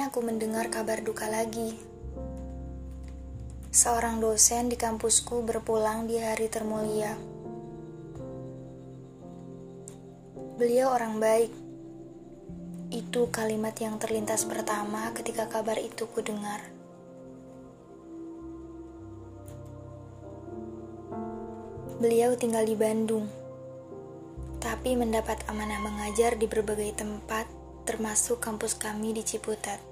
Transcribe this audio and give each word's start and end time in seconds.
aku 0.00 0.24
mendengar 0.24 0.72
kabar 0.72 1.04
duka 1.04 1.28
lagi. 1.28 1.76
Seorang 3.70 4.18
dosen 4.18 4.66
di 4.66 4.74
kampusku 4.74 5.44
berpulang 5.44 6.08
di 6.08 6.18
hari 6.18 6.48
termulia. 6.48 7.14
Beliau 10.56 10.92
orang 10.92 11.20
baik. 11.20 11.52
Itu 12.90 13.30
kalimat 13.30 13.76
yang 13.78 14.00
terlintas 14.02 14.42
pertama 14.48 15.12
ketika 15.14 15.46
kabar 15.46 15.78
itu 15.78 16.08
kudengar. 16.10 16.60
Beliau 22.00 22.32
tinggal 22.32 22.64
di 22.64 22.76
Bandung, 22.76 23.28
tapi 24.56 24.96
mendapat 24.96 25.44
amanah 25.52 25.84
mengajar 25.84 26.32
di 26.36 26.48
berbagai 26.48 26.96
tempat, 26.96 27.44
termasuk 27.84 28.40
kampus 28.40 28.72
kami 28.72 29.12
di 29.12 29.20
Ciputat. 29.20 29.89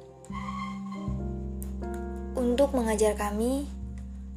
Untuk 2.39 2.71
mengajar 2.71 3.19
kami, 3.19 3.67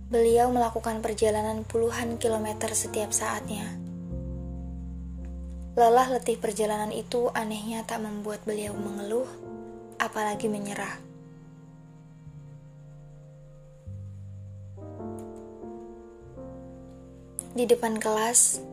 beliau 0.10 0.50
melakukan 0.50 1.06
perjalanan 1.06 1.62
puluhan 1.62 2.18
kilometer 2.18 2.74
setiap 2.74 3.14
saatnya. 3.14 3.78
Lelah 5.78 6.18
letih 6.18 6.42
perjalanan 6.42 6.90
itu 6.90 7.30
anehnya 7.38 7.86
tak 7.86 8.02
membuat 8.02 8.42
beliau 8.42 8.74
mengeluh, 8.74 9.30
apalagi 10.02 10.50
menyerah. 10.50 10.98
Di 17.54 17.70
depan 17.70 18.02
kelas, 18.02 18.66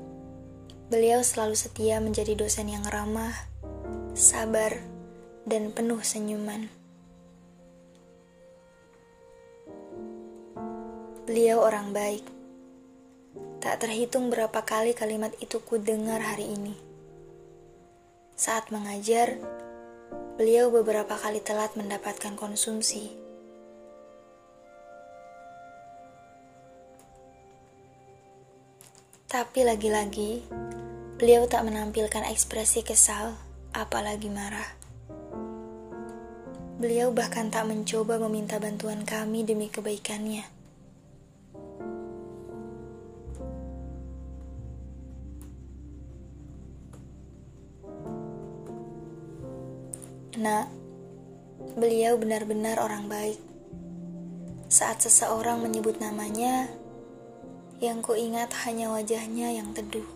beliau 0.89 1.21
selalu 1.21 1.53
setia 1.53 2.01
menjadi 2.01 2.33
dosen 2.33 2.73
yang 2.73 2.89
ramah, 2.89 3.37
sabar, 4.17 4.81
dan 5.45 5.69
penuh 5.69 6.01
senyuman. 6.01 6.78
Beliau 11.29 11.61
orang 11.61 11.93
baik. 11.93 12.25
Tak 13.61 13.85
terhitung 13.85 14.33
berapa 14.33 14.65
kali 14.65 14.97
kalimat 14.97 15.29
itu 15.45 15.61
ku 15.61 15.77
dengar 15.77 16.25
hari 16.25 16.57
ini. 16.57 16.73
Saat 18.33 18.73
mengajar, 18.73 19.37
beliau 20.41 20.73
beberapa 20.73 21.21
kali 21.21 21.45
telat 21.45 21.77
mendapatkan 21.77 22.33
konsumsi. 22.33 23.13
Tapi 29.29 29.69
lagi-lagi, 29.69 30.49
beliau 31.21 31.45
tak 31.45 31.69
menampilkan 31.69 32.25
ekspresi 32.25 32.81
kesal, 32.81 33.37
apalagi 33.77 34.33
marah. 34.33 34.81
Beliau 36.81 37.13
bahkan 37.13 37.53
tak 37.53 37.69
mencoba 37.69 38.17
meminta 38.17 38.57
bantuan 38.57 39.05
kami 39.05 39.45
demi 39.45 39.69
kebaikannya. 39.69 40.58
Nak, 50.39 50.71
beliau 51.75 52.15
benar-benar 52.15 52.79
orang 52.79 53.11
baik. 53.11 53.43
Saat 54.71 55.03
seseorang 55.03 55.59
menyebut 55.59 55.99
namanya, 55.99 56.71
yang 57.83 58.07
kuingat 58.07 58.55
hanya 58.63 58.87
wajahnya 58.95 59.51
yang 59.51 59.75
teduh, 59.75 60.07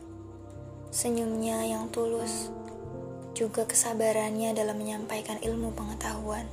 senyumnya 0.95 1.67
yang 1.67 1.91
tulus, 1.91 2.55
juga 3.35 3.67
kesabarannya 3.67 4.55
dalam 4.55 4.79
menyampaikan 4.79 5.43
ilmu 5.43 5.75
pengetahuan. 5.75 6.47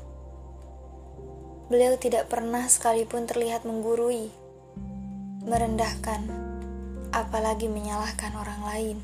Beliau 1.69 1.93
tidak 2.01 2.25
pernah 2.25 2.65
sekalipun 2.65 3.29
terlihat 3.29 3.69
menggurui, 3.69 4.33
merendahkan, 5.45 6.25
apalagi 7.13 7.69
menyalahkan 7.69 8.33
orang 8.33 8.61
lain. 8.65 8.97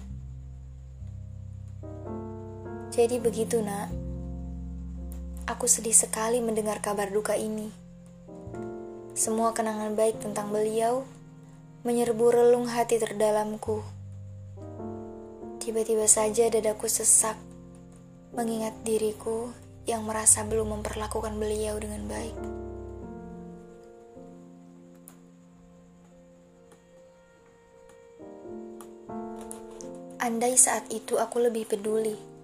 Jadi 2.90 3.22
begitu, 3.22 3.62
Nak. 3.62 4.05
Aku 5.46 5.70
sedih 5.70 5.94
sekali 5.94 6.42
mendengar 6.42 6.82
kabar 6.82 7.14
duka 7.14 7.38
ini. 7.38 7.70
Semua 9.14 9.54
kenangan 9.54 9.94
baik 9.94 10.18
tentang 10.18 10.50
beliau 10.50 11.06
menyerbu 11.86 12.34
relung 12.34 12.66
hati 12.66 12.98
terdalamku. 12.98 13.86
Tiba-tiba 15.62 16.10
saja 16.10 16.50
dadaku 16.50 16.90
sesak, 16.90 17.38
mengingat 18.34 18.74
diriku 18.82 19.54
yang 19.86 20.02
merasa 20.10 20.42
belum 20.42 20.82
memperlakukan 20.82 21.38
beliau 21.38 21.78
dengan 21.78 22.10
baik. 22.10 22.38
Andai 30.26 30.58
saat 30.58 30.90
itu 30.90 31.22
aku 31.22 31.38
lebih 31.38 31.70
peduli. 31.70 32.35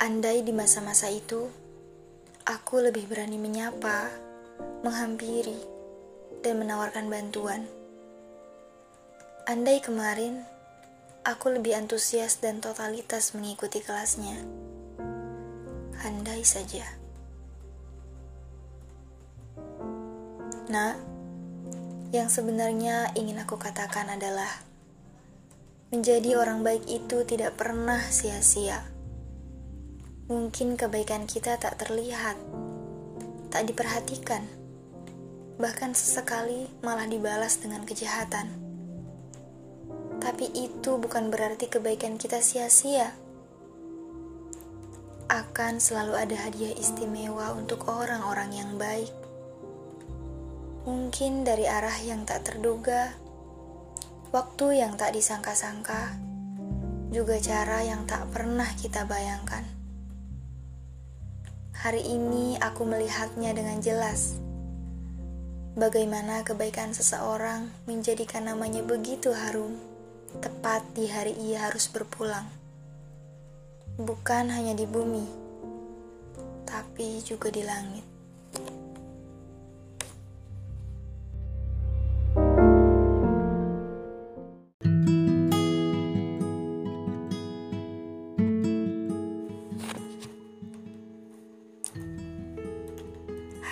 Andai 0.00 0.40
di 0.40 0.48
masa-masa 0.48 1.12
itu 1.12 1.44
aku 2.48 2.80
lebih 2.80 3.04
berani 3.04 3.36
menyapa, 3.36 4.08
menghampiri, 4.80 5.60
dan 6.40 6.56
menawarkan 6.56 7.12
bantuan. 7.12 7.68
Andai 9.44 9.84
kemarin 9.84 10.40
aku 11.20 11.52
lebih 11.52 11.76
antusias 11.76 12.40
dan 12.40 12.64
totalitas 12.64 13.36
mengikuti 13.36 13.84
kelasnya. 13.84 14.40
Andai 16.00 16.48
saja. 16.48 16.88
Nah, 20.72 20.96
yang 22.08 22.32
sebenarnya 22.32 23.12
ingin 23.20 23.36
aku 23.36 23.60
katakan 23.60 24.16
adalah 24.16 24.64
menjadi 25.92 26.40
orang 26.40 26.64
baik 26.64 26.88
itu 26.88 27.20
tidak 27.28 27.60
pernah 27.60 28.00
sia-sia. 28.08 28.99
Mungkin 30.30 30.78
kebaikan 30.78 31.26
kita 31.26 31.58
tak 31.58 31.82
terlihat, 31.82 32.38
tak 33.50 33.66
diperhatikan 33.66 34.60
bahkan 35.60 35.92
sesekali 35.92 36.72
malah 36.80 37.04
dibalas 37.04 37.60
dengan 37.60 37.84
kejahatan. 37.84 38.48
Tapi 40.16 40.48
itu 40.56 40.96
bukan 40.96 41.28
berarti 41.28 41.68
kebaikan 41.68 42.16
kita 42.16 42.40
sia-sia. 42.40 43.12
Akan 45.28 45.78
selalu 45.78 46.16
ada 46.16 46.36
hadiah 46.48 46.74
istimewa 46.74 47.52
untuk 47.54 47.86
orang-orang 47.86 48.50
yang 48.56 48.70
baik. 48.80 49.12
Mungkin 50.88 51.44
dari 51.44 51.68
arah 51.68 51.94
yang 52.02 52.24
tak 52.24 52.48
terduga, 52.48 53.12
waktu 54.32 54.80
yang 54.80 54.96
tak 54.96 55.12
disangka-sangka, 55.12 56.16
juga 57.12 57.36
cara 57.36 57.84
yang 57.84 58.08
tak 58.08 58.32
pernah 58.32 58.66
kita 58.80 59.04
bayangkan. 59.04 59.79
Hari 61.80 62.04
ini 62.04 62.60
aku 62.60 62.84
melihatnya 62.84 63.56
dengan 63.56 63.80
jelas 63.80 64.36
Bagaimana 65.80 66.44
kebaikan 66.44 66.92
seseorang 66.92 67.72
menjadikan 67.88 68.44
namanya 68.44 68.84
begitu 68.84 69.32
harum, 69.32 69.80
tepat 70.44 70.84
di 70.92 71.08
hari 71.08 71.32
ia 71.40 71.72
harus 71.72 71.88
berpulang. 71.88 72.44
Bukan 73.96 74.52
hanya 74.52 74.76
di 74.76 74.84
bumi, 74.84 75.24
tapi 76.68 77.24
juga 77.24 77.48
di 77.48 77.64
langit. 77.64 78.09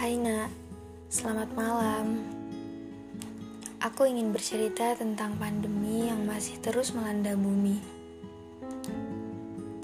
Hai 0.08 0.16
nak 0.16 0.48
Selamat 1.12 1.52
malam. 1.52 2.24
Aku 3.76 4.08
ingin 4.08 4.32
bercerita 4.32 4.96
tentang 4.96 5.36
pandemi 5.36 6.08
yang 6.08 6.24
masih 6.24 6.56
terus 6.64 6.96
melanda 6.96 7.36
bumi. 7.36 7.76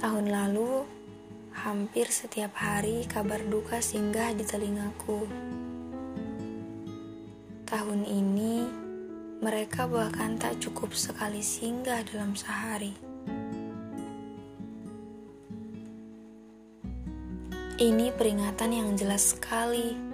Tahun 0.01 0.25
lalu, 0.25 0.89
hampir 1.53 2.09
setiap 2.09 2.57
hari 2.57 3.05
kabar 3.05 3.37
duka 3.45 3.85
singgah 3.85 4.33
di 4.33 4.49
telingaku. 4.49 5.29
Tahun 7.69 8.01
ini, 8.09 8.65
mereka 9.45 9.85
bahkan 9.85 10.41
tak 10.41 10.57
cukup 10.57 10.97
sekali 10.97 11.45
singgah 11.45 12.01
dalam 12.01 12.33
sehari. 12.33 12.97
Ini 17.77 18.09
peringatan 18.17 18.71
yang 18.73 18.97
jelas 18.97 19.37
sekali 19.37 20.14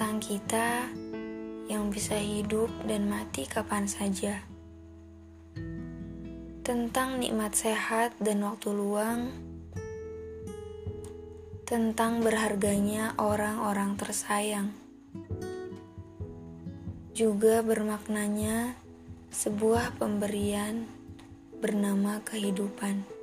tentang 0.00 0.16
kita 0.16 0.88
yang 1.68 1.92
bisa 1.92 2.16
hidup 2.16 2.72
dan 2.88 3.04
mati 3.04 3.44
kapan 3.44 3.84
saja, 3.84 4.40
tentang 6.64 7.20
nikmat 7.20 7.52
sehat 7.52 8.16
dan 8.16 8.40
waktu 8.40 8.72
luang, 8.72 9.28
tentang 11.68 12.24
berharganya 12.24 13.12
orang-orang 13.20 14.00
tersayang. 14.00 14.72
Juga 17.12 17.60
bermaknanya 17.60 18.72
sebuah 19.28 20.00
pemberian 20.00 20.88
bernama 21.60 22.24
kehidupan. 22.24 23.19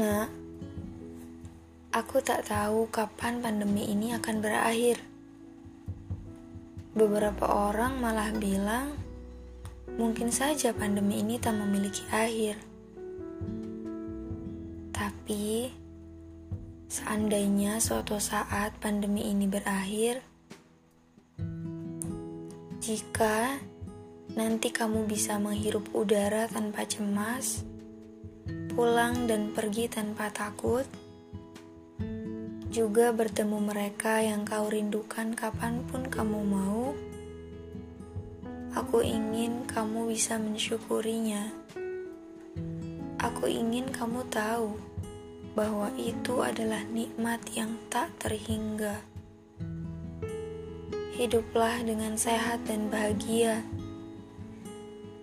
Nah, 0.00 0.24
aku 1.92 2.24
tak 2.24 2.48
tahu 2.48 2.88
kapan 2.88 3.44
pandemi 3.44 3.84
ini 3.84 4.16
akan 4.16 4.40
berakhir. 4.40 4.96
Beberapa 6.96 7.44
orang 7.68 8.00
malah 8.00 8.32
bilang, 8.32 8.96
mungkin 10.00 10.32
saja 10.32 10.72
pandemi 10.72 11.20
ini 11.20 11.36
tak 11.36 11.52
memiliki 11.52 12.00
akhir. 12.08 12.56
Tapi, 14.96 15.68
seandainya 16.88 17.76
suatu 17.76 18.16
saat 18.16 18.80
pandemi 18.80 19.28
ini 19.28 19.44
berakhir, 19.44 20.24
jika 22.80 23.60
nanti 24.32 24.72
kamu 24.72 25.04
bisa 25.04 25.36
menghirup 25.36 25.92
udara 25.92 26.48
tanpa 26.48 26.88
cemas, 26.88 27.68
pulang 28.70 29.26
dan 29.26 29.50
pergi 29.50 29.90
tanpa 29.90 30.30
takut, 30.30 30.86
juga 32.70 33.10
bertemu 33.10 33.58
mereka 33.58 34.22
yang 34.22 34.46
kau 34.46 34.70
rindukan 34.70 35.34
kapan 35.34 35.82
pun 35.90 36.06
kamu 36.06 36.40
mau. 36.46 36.94
Aku 38.78 39.02
ingin 39.02 39.66
kamu 39.66 40.14
bisa 40.14 40.38
mensyukurinya. 40.38 41.50
Aku 43.18 43.50
ingin 43.50 43.90
kamu 43.90 44.22
tahu 44.30 44.78
bahwa 45.58 45.90
itu 45.98 46.38
adalah 46.40 46.86
nikmat 46.86 47.42
yang 47.58 47.74
tak 47.90 48.14
terhingga. 48.22 49.02
Hiduplah 51.18 51.82
dengan 51.82 52.14
sehat 52.14 52.64
dan 52.70 52.86
bahagia. 52.86 53.66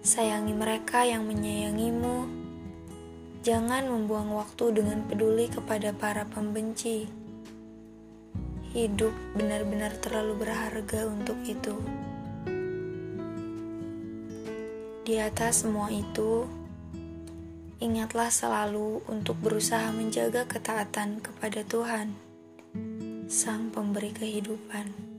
Sayangi 0.04 0.52
mereka 0.54 1.08
yang 1.08 1.26
menyayangimu. 1.26 2.37
Jangan 3.48 3.88
membuang 3.88 4.36
waktu 4.36 4.76
dengan 4.76 5.08
peduli 5.08 5.48
kepada 5.48 5.96
para 5.96 6.28
pembenci 6.28 7.08
hidup 8.76 9.16
benar-benar 9.40 9.96
terlalu 10.04 10.44
berharga 10.44 11.08
untuk 11.08 11.40
itu. 11.48 11.80
Di 15.08 15.16
atas 15.24 15.64
semua 15.64 15.88
itu, 15.88 16.44
ingatlah 17.80 18.28
selalu 18.28 19.00
untuk 19.08 19.40
berusaha 19.40 19.96
menjaga 19.96 20.44
ketaatan 20.44 21.24
kepada 21.24 21.64
Tuhan, 21.64 22.20
Sang 23.32 23.72
Pemberi 23.72 24.12
Kehidupan. 24.12 25.17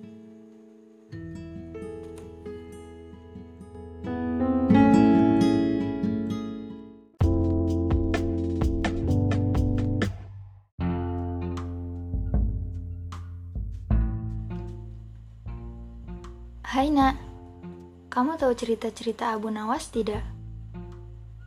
Kamu 18.29 18.45
tahu 18.45 18.61
cerita-cerita 18.61 19.33
Abu 19.33 19.49
Nawas 19.49 19.89
tidak? 19.89 20.21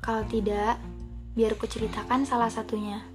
Kalau 0.02 0.26
tidak, 0.26 0.82
biar 1.38 1.54
ku 1.54 1.70
ceritakan 1.70 2.26
salah 2.26 2.50
satunya. 2.50 3.06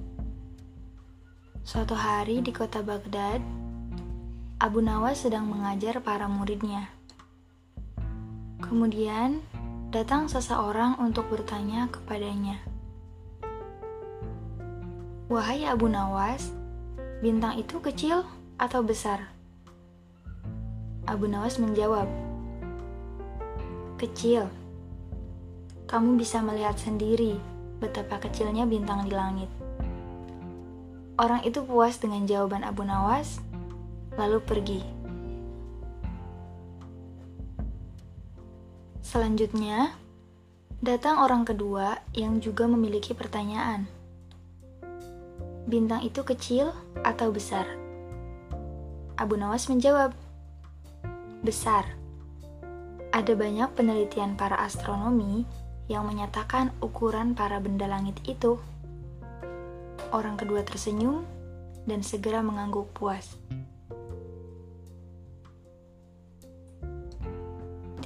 Suatu 1.67 1.99
hari 1.99 2.47
di 2.47 2.55
kota 2.55 2.79
Baghdad, 2.87 3.43
Abu 4.63 4.79
Nawas 4.87 5.27
sedang 5.27 5.51
mengajar 5.51 5.99
para 5.99 6.31
muridnya. 6.31 6.95
Kemudian, 8.63 9.43
datang 9.91 10.31
seseorang 10.31 11.03
untuk 11.03 11.27
bertanya 11.27 11.91
kepadanya. 11.91 12.63
Wahai 15.27 15.67
Abu 15.67 15.91
Nawas, 15.91 16.55
bintang 17.19 17.59
itu 17.59 17.83
kecil 17.83 18.23
atau 18.63 18.87
besar? 18.87 19.27
Abu 21.11 21.27
Nawas 21.27 21.59
menjawab, 21.59 22.26
Kecil. 23.97 24.45
Kamu 25.89 26.21
bisa 26.21 26.45
melihat 26.45 26.77
sendiri 26.77 27.41
betapa 27.81 28.21
kecilnya 28.21 28.69
bintang 28.69 29.09
di 29.09 29.13
langit. 29.17 29.49
Orang 31.17 31.41
itu 31.49 31.65
puas 31.65 31.97
dengan 31.97 32.29
jawaban 32.29 32.61
Abu 32.61 32.85
Nawas, 32.85 33.41
lalu 34.21 34.37
pergi. 34.45 34.81
Selanjutnya, 39.01 39.97
datang 40.85 41.17
orang 41.17 41.49
kedua 41.49 41.97
yang 42.13 42.37
juga 42.37 42.69
memiliki 42.69 43.17
pertanyaan. 43.17 43.89
Bintang 45.65 46.05
itu 46.05 46.21
kecil 46.21 46.69
atau 47.01 47.33
besar? 47.33 47.65
Abu 49.17 49.41
Nawas 49.41 49.73
menjawab, 49.73 50.13
besar. 51.41 51.97
Ada 53.15 53.33
banyak 53.35 53.71
penelitian 53.75 54.35
para 54.35 54.59
astronomi 54.63 55.47
yang 55.87 56.07
menyatakan 56.07 56.75
ukuran 56.83 57.39
para 57.39 57.63
benda 57.63 57.87
langit 57.87 58.19
itu. 58.27 58.59
Orang 60.11 60.39
kedua 60.39 60.63
tersenyum 60.67 61.23
dan 61.87 62.03
segera 62.03 62.43
mengangguk 62.43 62.91
puas. 62.95 63.39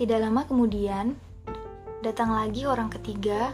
Tidak 0.01 0.17
lama 0.17 0.49
kemudian, 0.49 1.13
datang 2.01 2.33
lagi 2.33 2.65
orang 2.65 2.89
ketiga 2.89 3.53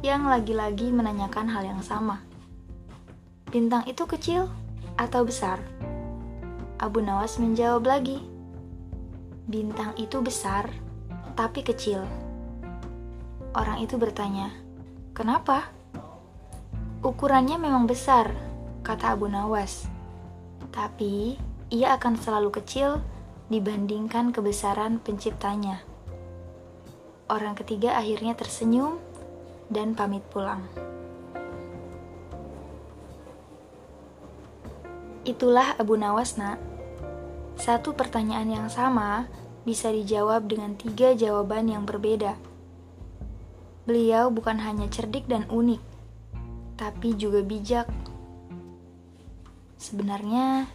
yang 0.00 0.24
lagi-lagi 0.24 0.88
menanyakan 0.88 1.52
hal 1.52 1.68
yang 1.68 1.84
sama. 1.84 2.24
Bintang 3.52 3.84
itu 3.84 4.08
kecil 4.08 4.48
atau 4.96 5.24
besar? 5.28 5.60
Abu 6.80 7.04
Nawas 7.04 7.36
menjawab 7.36 7.88
lagi, 7.88 8.20
Bintang 9.46 9.94
itu 9.94 10.18
besar, 10.18 10.74
tapi 11.38 11.62
kecil. 11.62 12.02
Orang 13.54 13.78
itu 13.78 13.94
bertanya, 13.94 14.50
"Kenapa?" 15.14 15.70
Ukurannya 17.06 17.54
memang 17.54 17.86
besar, 17.86 18.34
kata 18.82 19.14
Abu 19.14 19.30
Nawas. 19.30 19.86
Tapi 20.74 21.38
ia 21.70 21.94
akan 21.94 22.18
selalu 22.18 22.58
kecil 22.58 22.98
dibandingkan 23.46 24.34
kebesaran 24.34 24.98
penciptanya. 24.98 25.78
Orang 27.30 27.54
ketiga 27.54 27.94
akhirnya 27.94 28.34
tersenyum 28.34 28.98
dan 29.70 29.94
pamit 29.94 30.26
pulang. 30.26 30.66
Itulah 35.22 35.74
Abu 35.78 35.94
Nawas, 35.94 36.34
Nak. 36.38 36.75
Satu 37.56 37.96
pertanyaan 37.96 38.52
yang 38.52 38.68
sama 38.68 39.26
bisa 39.64 39.88
dijawab 39.88 40.46
dengan 40.46 40.76
tiga 40.76 41.16
jawaban 41.16 41.72
yang 41.72 41.88
berbeda. 41.88 42.36
Beliau 43.88 44.28
bukan 44.28 44.60
hanya 44.60 44.86
cerdik 44.92 45.24
dan 45.26 45.48
unik, 45.48 45.82
tapi 46.76 47.16
juga 47.16 47.40
bijak. 47.40 47.88
Sebenarnya, 49.80 50.68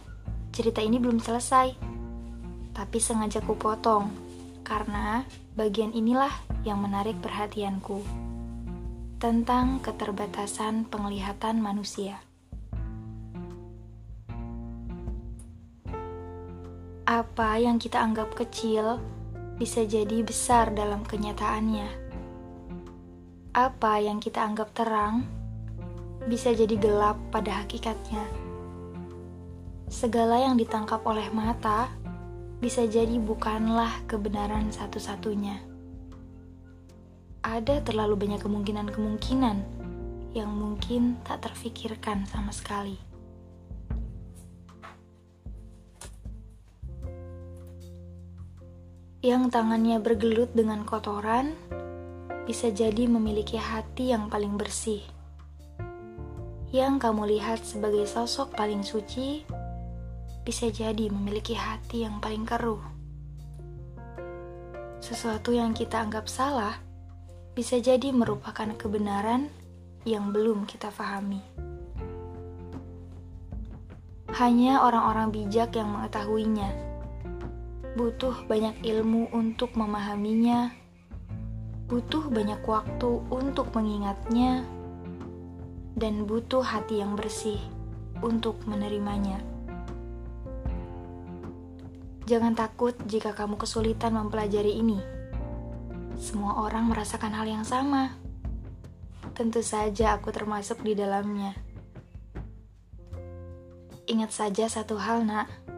cerita 0.50 0.82
ini 0.82 0.98
belum 0.98 1.22
selesai, 1.22 1.72
tapi 2.74 2.98
sengaja 2.98 3.40
kupotong 3.44 4.10
karena 4.66 5.22
bagian 5.54 5.92
inilah 5.92 6.32
yang 6.64 6.80
menarik 6.80 7.18
perhatianku 7.20 8.00
tentang 9.20 9.78
keterbatasan 9.84 10.88
penglihatan 10.90 11.62
manusia. 11.62 12.31
Apa 17.12 17.60
yang 17.60 17.76
kita 17.76 18.00
anggap 18.00 18.32
kecil 18.32 18.96
bisa 19.60 19.84
jadi 19.84 20.24
besar 20.24 20.72
dalam 20.72 21.04
kenyataannya. 21.04 21.84
Apa 23.52 24.00
yang 24.00 24.16
kita 24.16 24.40
anggap 24.40 24.72
terang 24.72 25.28
bisa 26.24 26.56
jadi 26.56 26.72
gelap 26.72 27.20
pada 27.28 27.60
hakikatnya. 27.60 28.24
Segala 29.92 30.40
yang 30.40 30.56
ditangkap 30.56 31.04
oleh 31.04 31.28
mata 31.36 31.92
bisa 32.64 32.88
jadi 32.88 33.20
bukanlah 33.20 33.92
kebenaran 34.08 34.72
satu-satunya. 34.72 35.60
Ada 37.44 37.84
terlalu 37.84 38.24
banyak 38.24 38.40
kemungkinan-kemungkinan 38.40 39.56
yang 40.32 40.48
mungkin 40.48 41.20
tak 41.28 41.44
terfikirkan 41.44 42.24
sama 42.24 42.56
sekali. 42.56 43.11
Yang 49.22 49.54
tangannya 49.54 50.02
bergelut 50.02 50.50
dengan 50.50 50.82
kotoran 50.82 51.54
bisa 52.42 52.74
jadi 52.74 53.06
memiliki 53.06 53.54
hati 53.54 54.10
yang 54.10 54.26
paling 54.26 54.58
bersih. 54.58 54.98
Yang 56.74 57.06
kamu 57.06 57.38
lihat 57.38 57.62
sebagai 57.62 58.02
sosok 58.10 58.58
paling 58.58 58.82
suci, 58.82 59.46
bisa 60.42 60.66
jadi 60.74 61.06
memiliki 61.06 61.54
hati 61.54 62.02
yang 62.02 62.18
paling 62.18 62.42
keruh. 62.42 62.82
Sesuatu 64.98 65.54
yang 65.54 65.70
kita 65.70 66.02
anggap 66.02 66.26
salah 66.26 66.82
bisa 67.54 67.78
jadi 67.78 68.10
merupakan 68.10 68.74
kebenaran 68.74 69.46
yang 70.02 70.34
belum 70.34 70.66
kita 70.66 70.90
pahami. 70.90 71.38
Hanya 74.34 74.82
orang-orang 74.82 75.30
bijak 75.30 75.78
yang 75.78 75.94
mengetahuinya 75.94 76.91
butuh 77.92 78.48
banyak 78.48 78.80
ilmu 78.80 79.28
untuk 79.36 79.76
memahaminya, 79.76 80.72
butuh 81.92 82.24
banyak 82.32 82.64
waktu 82.64 83.20
untuk 83.28 83.68
mengingatnya, 83.76 84.64
dan 85.92 86.24
butuh 86.24 86.64
hati 86.64 87.04
yang 87.04 87.12
bersih 87.20 87.60
untuk 88.24 88.56
menerimanya. 88.64 89.44
Jangan 92.24 92.56
takut 92.56 92.96
jika 93.04 93.36
kamu 93.36 93.60
kesulitan 93.60 94.16
mempelajari 94.16 94.72
ini. 94.80 94.96
Semua 96.16 96.64
orang 96.64 96.88
merasakan 96.88 97.34
hal 97.36 97.44
yang 97.44 97.66
sama. 97.66 98.16
Tentu 99.36 99.60
saja 99.60 100.16
aku 100.16 100.32
termasuk 100.32 100.80
di 100.80 100.96
dalamnya. 100.96 101.52
Ingat 104.08 104.32
saja 104.32 104.64
satu 104.70 104.96
hal, 104.96 105.26
Nak 105.28 105.71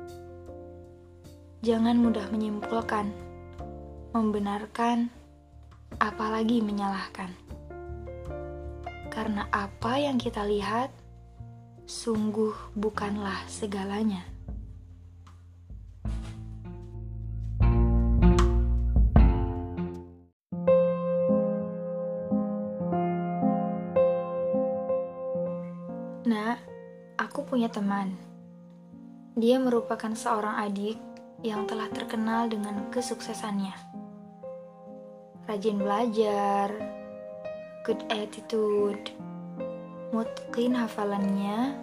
Jangan 1.64 1.96
mudah 1.96 2.28
menyimpulkan, 2.28 3.08
membenarkan, 4.12 5.08
apalagi 5.96 6.60
menyalahkan. 6.60 7.32
Karena 9.08 9.48
apa 9.48 9.96
yang 9.96 10.20
kita 10.20 10.44
lihat 10.44 10.92
sungguh 11.88 12.52
bukanlah 12.76 13.48
segalanya. 13.48 14.28
Nah, 26.28 26.60
aku 27.16 27.40
punya 27.48 27.72
teman. 27.72 28.12
Dia 29.32 29.56
merupakan 29.56 30.12
seorang 30.12 30.60
adik 30.60 31.13
yang 31.44 31.68
telah 31.68 31.92
terkenal 31.92 32.48
dengan 32.48 32.88
kesuksesannya. 32.88 33.76
Rajin 35.44 35.76
belajar, 35.76 36.72
good 37.84 38.00
attitude, 38.08 39.12
mungkin 40.08 40.72
hafalannya, 40.72 41.76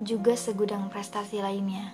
juga 0.00 0.32
segudang 0.32 0.88
prestasi 0.88 1.44
lainnya. 1.44 1.92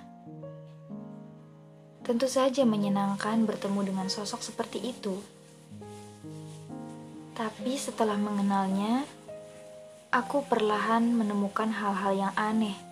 Tentu 2.06 2.30
saja 2.30 2.62
menyenangkan 2.62 3.42
bertemu 3.50 3.90
dengan 3.90 4.06
sosok 4.06 4.38
seperti 4.38 4.94
itu. 4.94 5.18
Tapi 7.34 7.74
setelah 7.74 8.14
mengenalnya, 8.14 9.02
aku 10.14 10.46
perlahan 10.46 11.02
menemukan 11.18 11.74
hal-hal 11.74 12.14
yang 12.14 12.32
aneh 12.38 12.89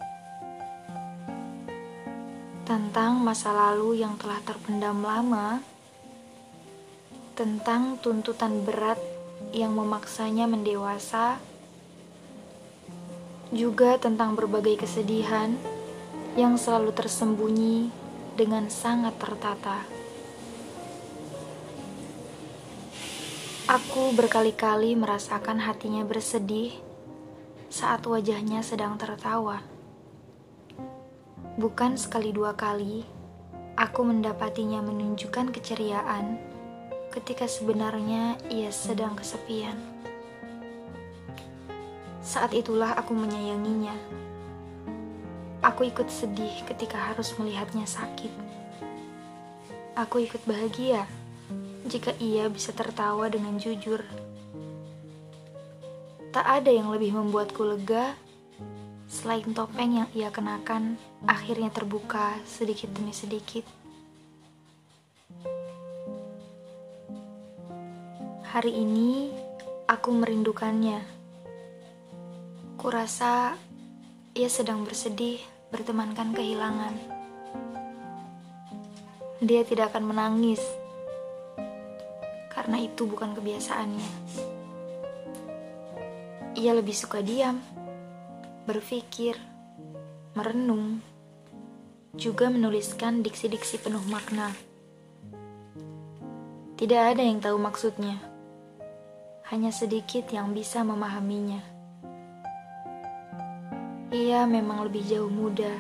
tentang 2.68 3.24
masa 3.24 3.48
lalu 3.48 4.04
yang 4.04 4.20
telah 4.20 4.44
terpendam 4.44 5.00
lama, 5.00 5.64
tentang 7.32 7.96
tuntutan 7.96 8.60
berat 8.60 9.00
yang 9.56 9.72
memaksanya 9.72 10.44
mendewasa, 10.44 11.40
juga 13.56 13.96
tentang 13.96 14.36
berbagai 14.36 14.84
kesedihan 14.84 15.56
yang 16.36 16.60
selalu 16.60 16.92
tersembunyi 16.92 17.88
dengan 18.36 18.68
sangat 18.68 19.16
tertata. 19.16 19.88
Aku 23.64 24.12
berkali-kali 24.12 24.92
merasakan 24.92 25.64
hatinya 25.64 26.04
bersedih 26.04 26.76
saat 27.72 28.04
wajahnya 28.04 28.60
sedang 28.60 29.00
tertawa. 29.00 29.77
Bukan 31.58 31.98
sekali 31.98 32.30
dua 32.30 32.54
kali, 32.54 33.02
aku 33.74 34.06
mendapatinya 34.06 34.78
menunjukkan 34.78 35.50
keceriaan 35.50 36.38
ketika 37.10 37.50
sebenarnya 37.50 38.38
ia 38.46 38.70
sedang 38.70 39.18
kesepian. 39.18 39.74
Saat 42.22 42.54
itulah 42.54 42.94
aku 42.94 43.10
menyayanginya. 43.10 43.90
Aku 45.66 45.82
ikut 45.82 46.06
sedih 46.06 46.62
ketika 46.62 46.94
harus 46.94 47.34
melihatnya 47.34 47.90
sakit. 47.90 48.30
Aku 49.98 50.22
ikut 50.22 50.46
bahagia 50.46 51.10
jika 51.90 52.14
ia 52.22 52.46
bisa 52.46 52.70
tertawa 52.70 53.26
dengan 53.26 53.58
jujur. 53.58 54.06
Tak 56.30 56.46
ada 56.62 56.70
yang 56.70 56.94
lebih 56.94 57.18
membuatku 57.18 57.66
lega 57.66 58.14
Selain 59.08 59.56
topeng 59.56 60.04
yang 60.04 60.08
ia 60.12 60.28
kenakan, 60.28 61.00
akhirnya 61.24 61.72
terbuka 61.72 62.36
sedikit 62.44 62.92
demi 62.92 63.16
sedikit. 63.16 63.64
Hari 68.52 68.68
ini 68.68 69.32
aku 69.88 70.12
merindukannya. 70.12 71.00
Kurasa 72.76 73.56
ia 74.36 74.50
sedang 74.52 74.84
bersedih 74.84 75.40
bertemankan 75.72 76.36
kehilangan. 76.36 76.92
Dia 79.40 79.64
tidak 79.64 79.96
akan 79.96 80.04
menangis 80.12 80.60
karena 82.52 82.76
itu 82.84 83.08
bukan 83.08 83.32
kebiasaannya. 83.32 84.08
Ia 86.60 86.76
lebih 86.76 86.92
suka 86.92 87.24
diam 87.24 87.77
berpikir, 88.68 89.32
merenung, 90.36 91.00
juga 92.12 92.52
menuliskan 92.52 93.24
diksi-diksi 93.24 93.80
penuh 93.80 94.04
makna. 94.12 94.52
Tidak 96.76 97.00
ada 97.00 97.24
yang 97.24 97.40
tahu 97.40 97.56
maksudnya, 97.56 98.20
hanya 99.48 99.72
sedikit 99.72 100.28
yang 100.28 100.52
bisa 100.52 100.84
memahaminya. 100.84 101.64
Ia 104.12 104.44
memang 104.44 104.84
lebih 104.84 105.00
jauh 105.08 105.32
muda, 105.32 105.72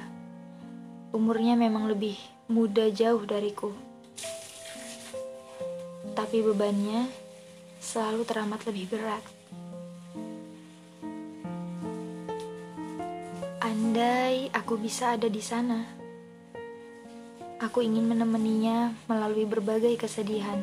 umurnya 1.12 1.60
memang 1.60 1.92
lebih 1.92 2.16
muda 2.48 2.88
jauh 2.88 3.20
dariku. 3.28 3.68
Tapi 6.16 6.40
bebannya 6.40 7.04
selalu 7.84 8.24
teramat 8.24 8.64
lebih 8.64 8.96
berat. 8.96 9.37
Andai 13.78 14.50
aku 14.50 14.74
bisa 14.74 15.14
ada 15.14 15.30
di 15.30 15.38
sana, 15.38 15.86
aku 17.62 17.78
ingin 17.78 18.10
menemaninya 18.10 18.90
melalui 19.06 19.46
berbagai 19.46 19.94
kesedihan. 19.94 20.58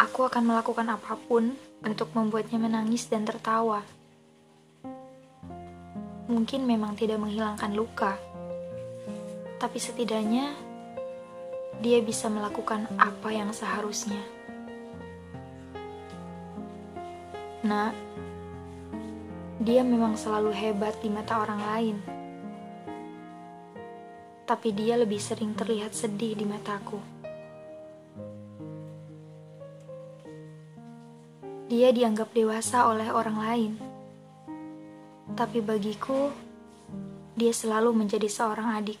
Aku 0.00 0.24
akan 0.24 0.48
melakukan 0.48 0.88
apa 0.88 1.20
pun 1.20 1.52
untuk 1.84 2.08
membuatnya 2.16 2.56
menangis 2.56 3.04
dan 3.04 3.28
tertawa. 3.28 3.84
Mungkin 6.24 6.64
memang 6.64 6.96
tidak 6.96 7.20
menghilangkan 7.20 7.76
luka, 7.76 8.16
tapi 9.60 9.76
setidaknya 9.76 10.56
dia 11.84 12.00
bisa 12.00 12.32
melakukan 12.32 12.88
apa 12.96 13.28
yang 13.28 13.52
seharusnya. 13.52 14.24
Nah, 17.60 17.92
dia 19.60 19.84
memang 19.84 20.16
selalu 20.16 20.56
hebat 20.56 20.96
di 21.04 21.12
mata 21.12 21.36
orang 21.36 21.60
lain. 21.60 21.96
Tapi 24.48 24.72
dia 24.72 24.96
lebih 24.96 25.20
sering 25.20 25.52
terlihat 25.52 25.92
sedih 25.92 26.32
di 26.32 26.48
mataku. 26.48 26.96
Dia 31.68 31.92
dianggap 31.92 32.32
dewasa 32.32 32.88
oleh 32.88 33.12
orang 33.12 33.36
lain. 33.36 33.72
Tapi 35.36 35.60
bagiku, 35.60 36.32
dia 37.36 37.52
selalu 37.52 37.92
menjadi 37.92 38.32
seorang 38.32 38.80
adik. 38.80 38.98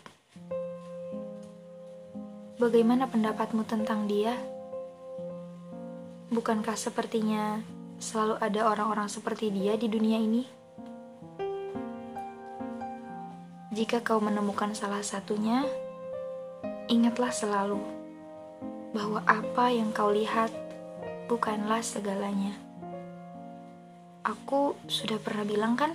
Bagaimana 2.60 3.08
pendapatmu 3.08 3.64
tentang 3.64 4.04
dia? 4.04 4.36
Bukankah 6.28 6.76
sepertinya 6.76 7.79
selalu 8.00 8.40
ada 8.40 8.64
orang-orang 8.64 9.12
seperti 9.12 9.52
dia 9.52 9.76
di 9.76 9.84
dunia 9.86 10.16
ini. 10.16 10.42
Jika 13.70 14.02
kau 14.02 14.18
menemukan 14.18 14.72
salah 14.72 15.04
satunya, 15.04 15.62
ingatlah 16.88 17.30
selalu 17.30 17.78
bahwa 18.96 19.22
apa 19.28 19.70
yang 19.70 19.94
kau 19.94 20.10
lihat 20.10 20.50
bukanlah 21.30 21.78
segalanya. 21.84 22.56
Aku 24.26 24.74
sudah 24.90 25.20
pernah 25.22 25.46
bilang 25.46 25.78
kan? 25.78 25.94